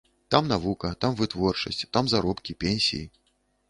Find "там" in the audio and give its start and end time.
0.35-0.47, 1.05-1.13, 1.97-2.05